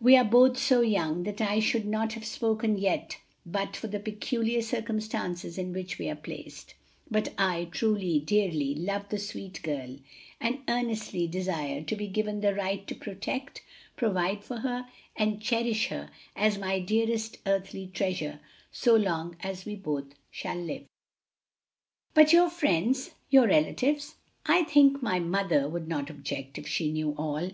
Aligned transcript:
We 0.00 0.16
are 0.16 0.22
both 0.24 0.56
so 0.58 0.80
young 0.82 1.24
that 1.24 1.40
I 1.40 1.58
should 1.58 1.86
not 1.86 2.12
have 2.12 2.24
spoken 2.24 2.78
yet 2.78 3.16
but 3.44 3.74
for 3.74 3.88
the 3.88 3.98
peculiar 3.98 4.62
circumstances 4.62 5.58
in 5.58 5.72
which 5.72 5.98
we 5.98 6.08
are 6.08 6.14
placed; 6.14 6.74
but 7.10 7.34
I 7.36 7.64
truly, 7.72 8.20
dearly 8.20 8.76
love 8.76 9.08
the 9.08 9.18
sweet 9.18 9.60
girl 9.64 9.96
and 10.40 10.60
earnestly 10.68 11.26
desire 11.26 11.82
to 11.82 11.96
be 11.96 12.06
given 12.06 12.42
the 12.42 12.54
right 12.54 12.86
to 12.86 12.94
protect, 12.94 13.64
provide 13.96 14.44
for 14.44 14.86
and 15.16 15.42
cherish 15.42 15.88
her 15.88 16.10
as 16.36 16.58
my 16.58 16.78
dearest 16.78 17.38
earthly 17.44 17.88
treasure 17.92 18.38
so 18.70 18.94
long 18.94 19.36
as 19.40 19.64
we 19.64 19.74
both 19.74 20.14
shall 20.30 20.58
live." 20.58 20.84
"But 22.14 22.32
your 22.32 22.50
friends, 22.50 23.14
your 23.30 23.48
relatives?" 23.48 24.14
"I 24.46 24.62
think 24.62 25.02
my 25.02 25.18
mother 25.18 25.68
would 25.68 25.88
not 25.88 26.08
object, 26.08 26.56
if 26.56 26.68
she 26.68 26.92
knew 26.92 27.16
all. 27.18 27.50